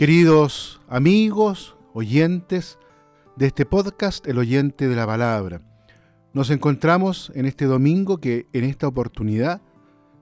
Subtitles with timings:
[0.00, 2.78] Queridos amigos, oyentes
[3.36, 5.60] de este podcast, el oyente de la palabra,
[6.32, 9.60] nos encontramos en este domingo que en esta oportunidad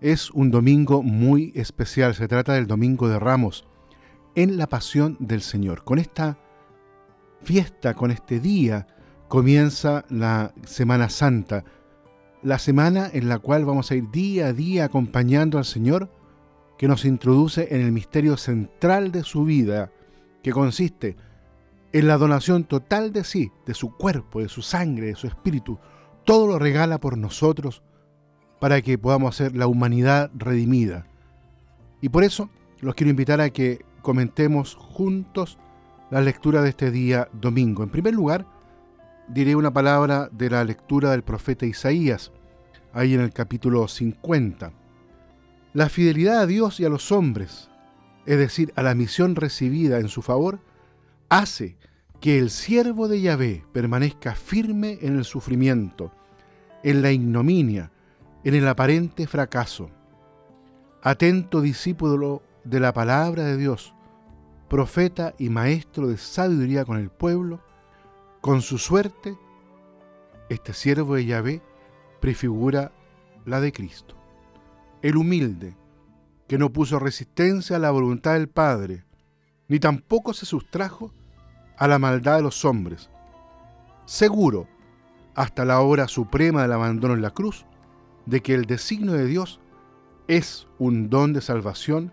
[0.01, 2.17] es un domingo muy especial.
[2.17, 3.69] Se trata del Domingo de Ramos
[4.35, 5.85] en la Pasión del Señor.
[5.85, 6.41] Con esta
[7.45, 8.89] fiesta, con este día,
[9.29, 11.63] comienza la Semana Santa,
[12.43, 16.10] la semana en la cual vamos a ir día a día acompañando al Señor
[16.78, 19.91] que nos introduce en el misterio central de su vida,
[20.42, 21.16] que consiste
[21.92, 25.78] en la donación total de sí, de su cuerpo, de su sangre, de su espíritu.
[26.24, 27.82] Todo lo regala por nosotros
[28.60, 31.06] para que podamos ser la humanidad redimida.
[32.01, 32.48] Y por eso
[32.80, 35.59] los quiero invitar a que comentemos juntos
[36.10, 37.82] la lectura de este día domingo.
[37.82, 38.46] En primer lugar,
[39.26, 42.32] diré una palabra de la lectura del profeta Isaías,
[42.92, 44.73] ahí en el capítulo 50.
[45.74, 47.69] La fidelidad a Dios y a los hombres,
[48.24, 50.60] es decir, a la misión recibida en su favor,
[51.29, 51.77] hace
[52.21, 56.10] que el siervo de Yahvé permanezca firme en el sufrimiento,
[56.83, 57.93] en la ignominia,
[58.45, 59.91] en el aparente fracaso.
[61.02, 63.95] Atento discípulo de la palabra de Dios,
[64.71, 67.60] profeta y maestro de sabiduría con el pueblo,
[68.41, 69.37] con su suerte,
[70.49, 71.62] este siervo de Yahvé
[72.21, 72.91] prefigura
[73.44, 74.18] la de Cristo
[75.03, 75.77] el humilde,
[76.49, 79.04] que no puso resistencia a la voluntad del Padre,
[79.69, 81.12] ni tampoco se sustrajo
[81.77, 83.10] a la maldad de los hombres.
[84.06, 84.66] Seguro,
[85.34, 87.66] hasta la hora suprema del abandono en la cruz,
[88.26, 89.60] de que el designio de Dios
[90.26, 92.12] es un don de salvación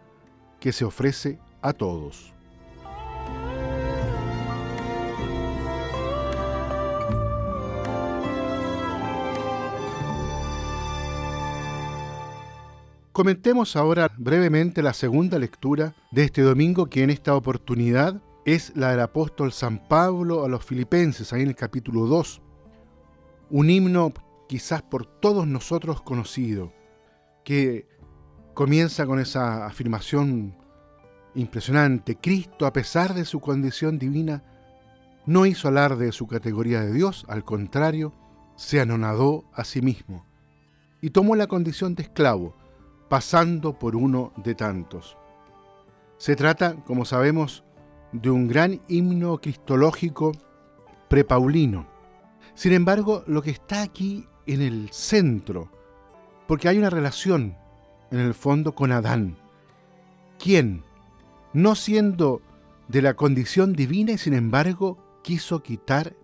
[0.59, 2.34] que se ofrece a todos.
[13.15, 18.91] Comentemos ahora brevemente la segunda lectura de este domingo, que en esta oportunidad es la
[18.91, 22.41] del apóstol San Pablo a los filipenses, ahí en el capítulo 2.
[23.51, 24.11] Un himno
[24.49, 26.73] quizás por todos nosotros conocido,
[27.45, 27.87] que
[28.53, 30.53] comienza con esa afirmación
[31.35, 32.17] impresionante.
[32.17, 34.43] Cristo, a pesar de su condición divina,
[35.25, 38.11] no hizo alarde de su categoría de Dios, al contrario,
[38.57, 40.25] se anonadó a sí mismo
[40.99, 42.64] y tomó la condición de esclavo
[43.09, 45.17] pasando por uno de tantos.
[46.17, 47.63] Se trata, como sabemos,
[48.11, 50.31] de un gran himno cristológico
[51.09, 51.87] prepaulino.
[52.53, 55.69] Sin embargo, lo que está aquí en el centro,
[56.47, 57.57] porque hay una relación
[58.11, 59.37] en el fondo con Adán,
[60.39, 60.83] quien,
[61.53, 62.41] no siendo
[62.87, 66.15] de la condición divina y sin embargo quiso quitar,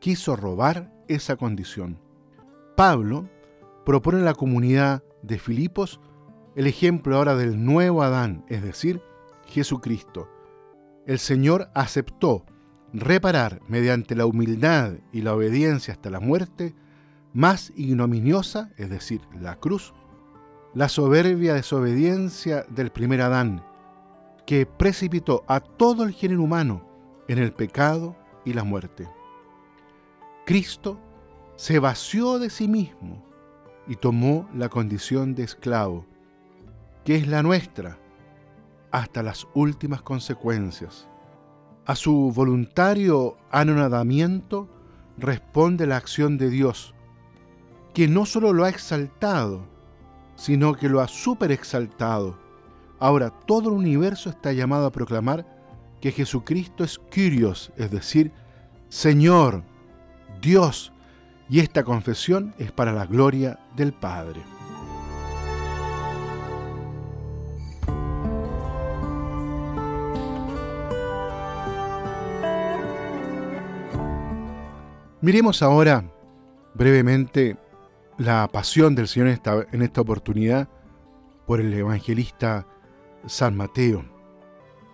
[0.00, 1.98] quiso robar esa condición.
[2.76, 3.28] Pablo
[3.84, 6.00] propone a la comunidad de Filipos
[6.56, 9.02] el ejemplo ahora del nuevo Adán, es decir,
[9.46, 10.28] Jesucristo.
[11.06, 12.44] El Señor aceptó
[12.92, 16.74] reparar mediante la humildad y la obediencia hasta la muerte
[17.32, 19.92] más ignominiosa, es decir, la cruz,
[20.74, 23.64] la soberbia desobediencia del primer Adán,
[24.46, 26.86] que precipitó a todo el género humano
[27.26, 29.08] en el pecado y la muerte.
[30.46, 31.00] Cristo
[31.56, 33.24] se vació de sí mismo
[33.88, 36.06] y tomó la condición de esclavo
[37.04, 37.98] que es la nuestra,
[38.90, 41.08] hasta las últimas consecuencias.
[41.86, 44.68] A su voluntario anonadamiento
[45.18, 46.94] responde la acción de Dios,
[47.92, 49.66] que no solo lo ha exaltado,
[50.34, 52.38] sino que lo ha superexaltado.
[52.98, 55.46] Ahora todo el universo está llamado a proclamar
[56.00, 58.32] que Jesucristo es Kyrios, es decir,
[58.88, 59.62] Señor,
[60.40, 60.92] Dios,
[61.48, 64.53] y esta confesión es para la gloria del Padre.
[75.24, 76.04] Miremos ahora
[76.74, 77.56] brevemente
[78.18, 79.28] la pasión del Señor
[79.72, 80.68] en esta, oportunidad
[81.46, 82.66] por el evangelista
[83.24, 84.04] San Mateo.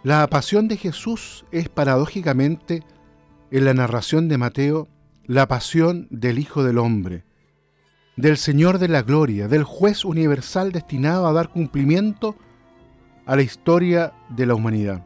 [0.05, 2.85] La pasión de Jesús es paradójicamente
[3.51, 4.87] en la narración de Mateo
[5.25, 7.25] la pasión del Hijo del Hombre,
[8.15, 12.37] del Señor de la Gloria, del juez universal destinado a dar cumplimiento
[13.27, 15.05] a la historia de la humanidad.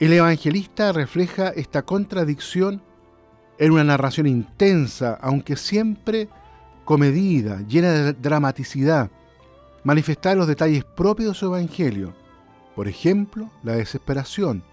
[0.00, 2.82] El evangelista refleja esta contradicción
[3.62, 6.28] en una narración intensa, aunque siempre
[6.84, 9.08] comedida, llena de dramaticidad,
[9.84, 12.12] manifestar los detalles propios de su evangelio,
[12.74, 14.64] por ejemplo, la desesperación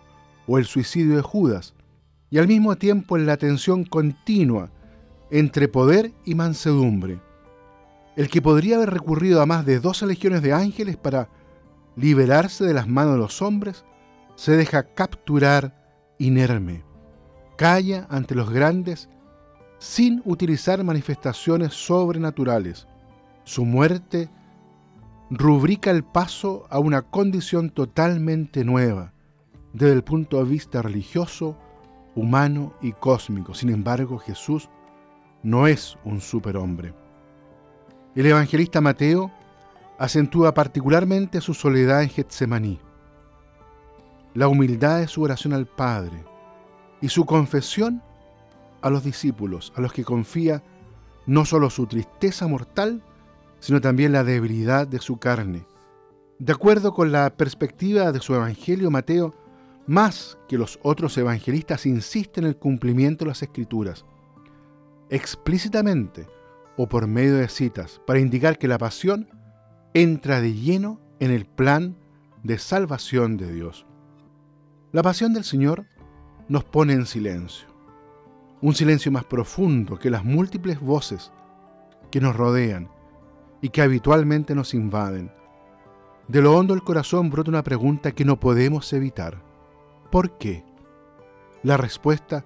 [0.48, 1.76] o el suicidio de Judas,
[2.32, 4.72] y al mismo tiempo en la tensión continua
[5.30, 7.20] entre poder y mansedumbre.
[8.16, 11.30] El que podría haber recurrido a más de 12 legiones de ángeles para
[11.96, 13.86] liberarse de las manos de los hombres,
[14.34, 15.76] se deja capturar
[16.18, 16.89] inerme,
[17.60, 19.10] calla ante los grandes
[19.80, 22.88] sin utilizar manifestaciones sobrenaturales.
[23.44, 24.30] Su muerte
[25.30, 29.12] rubrica el paso a una condición totalmente nueva
[29.74, 31.58] desde el punto de vista religioso,
[32.16, 33.54] humano y cósmico.
[33.54, 34.70] Sin embargo, Jesús
[35.44, 36.94] no es un superhombre.
[38.16, 39.34] El evangelista Mateo
[39.98, 42.80] acentúa particularmente su soledad en Getsemaní,
[44.34, 46.24] la humildad de su oración al Padre
[47.02, 48.02] y su confesión
[48.82, 50.64] a los discípulos, a los que confía
[51.26, 53.04] no solo su tristeza mortal,
[53.60, 55.66] sino también la debilidad de su carne.
[56.40, 59.36] De acuerdo con la perspectiva de su Evangelio, Mateo,
[59.86, 64.06] más que los otros evangelistas, insiste en el cumplimiento de las Escrituras,
[65.10, 66.28] explícitamente
[66.78, 69.28] o por medio de citas, para indicar que la pasión
[69.94, 71.98] entra de lleno en el plan
[72.44, 73.86] de salvación de Dios.
[74.92, 75.86] La pasión del Señor
[76.50, 77.68] nos pone en silencio,
[78.62, 81.32] un silencio más profundo que las múltiples voces
[82.12, 82.90] que nos rodean
[83.62, 85.32] y que habitualmente nos invaden.
[86.28, 89.42] De lo hondo del corazón brota una pregunta que no podemos evitar.
[90.12, 90.66] ¿Por qué?
[91.62, 92.46] La respuesta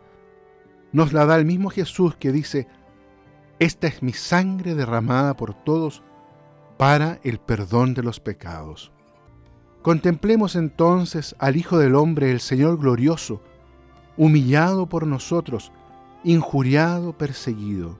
[0.91, 2.67] nos la da el mismo Jesús que dice,
[3.59, 6.03] Esta es mi sangre derramada por todos
[6.77, 8.91] para el perdón de los pecados.
[9.81, 13.41] Contemplemos entonces al Hijo del Hombre, el Señor glorioso,
[14.17, 15.71] humillado por nosotros,
[16.23, 17.97] injuriado, perseguido.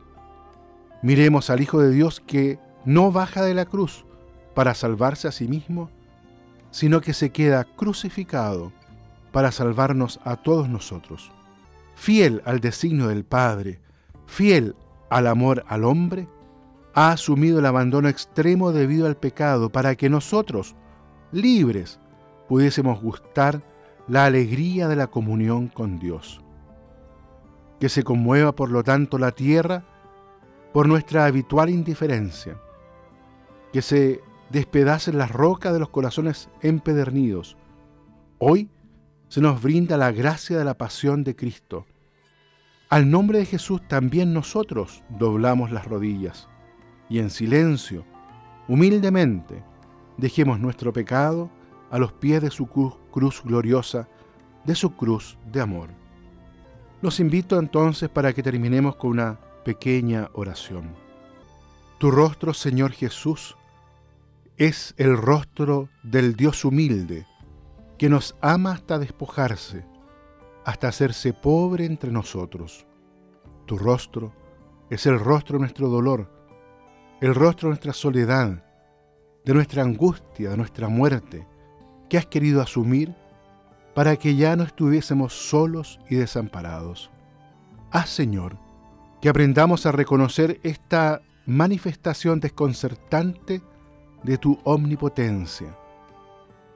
[1.01, 4.06] Miremos al Hijo de Dios que no baja de la cruz
[4.54, 5.89] para salvarse a sí mismo,
[6.71, 8.71] sino que se queda crucificado
[9.31, 11.31] para salvarnos a todos nosotros.
[11.95, 13.80] Fiel al designio del Padre,
[14.25, 14.75] fiel
[15.10, 16.27] al amor al hombre,
[16.94, 20.75] ha asumido el abandono extremo debido al pecado para que nosotros,
[21.31, 22.00] libres,
[22.48, 23.63] pudiésemos gustar
[24.07, 26.41] la alegría de la comunión con Dios.
[27.79, 29.83] Que se conmueva, por lo tanto, la tierra
[30.73, 32.57] por nuestra habitual indiferencia,
[33.71, 37.57] que se despedacen las rocas de los corazones empedernidos.
[38.39, 38.69] Hoy
[39.27, 41.85] se nos brinda la gracia de la pasión de Cristo.
[42.89, 46.50] Al nombre de Jesús también nosotros doblamos las rodillas
[47.09, 48.05] y en silencio,
[48.67, 49.63] humildemente,
[50.17, 51.50] dejemos nuestro pecado
[51.91, 54.10] a los pies de su cruz, cruz gloriosa,
[54.65, 55.89] de su cruz de amor.
[57.01, 60.95] Los invito entonces para que terminemos con una pequeña oración.
[62.00, 63.56] Tu rostro, Señor Jesús,
[64.57, 67.27] es el rostro del Dios humilde,
[67.98, 69.86] que nos ama hasta despojarse,
[70.65, 72.86] hasta hacerse pobre entre nosotros.
[73.68, 74.33] Tu rostro
[74.89, 76.30] es el rostro de nuestro dolor,
[77.21, 78.65] el rostro de nuestra soledad,
[79.45, 81.48] de nuestra angustia, de nuestra muerte,
[82.13, 83.15] que has querido asumir
[83.95, 87.10] para que ya no estuviésemos solos y desamparados.
[87.89, 88.56] Haz, Señor,
[89.19, 93.63] que aprendamos a reconocer esta manifestación desconcertante
[94.21, 95.75] de tu omnipotencia,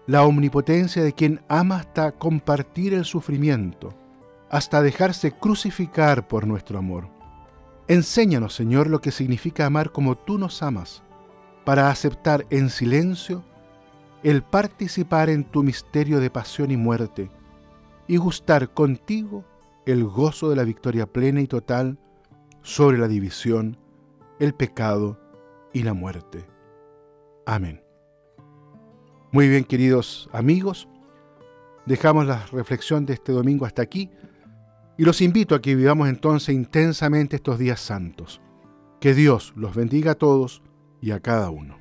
[0.08, 3.94] la omnipotencia de quien ama hasta compartir el sufrimiento,
[4.50, 7.10] hasta dejarse crucificar por nuestro amor.
[7.88, 11.04] Enséñanos, Señor, lo que significa amar como tú nos amas,
[11.64, 13.44] para aceptar en silencio
[14.24, 17.30] el participar en tu misterio de pasión y muerte,
[18.08, 19.46] y gustar contigo
[19.86, 21.98] el gozo de la victoria plena y total
[22.62, 23.78] sobre la división,
[24.40, 25.20] el pecado
[25.74, 26.46] y la muerte.
[27.46, 27.82] Amén.
[29.32, 30.88] Muy bien, queridos amigos,
[31.86, 34.10] dejamos la reflexión de este domingo hasta aquí
[34.98, 38.42] y los invito a que vivamos entonces intensamente estos días santos.
[39.00, 40.64] Que Dios los bendiga a todos
[41.02, 41.78] y a cada uno.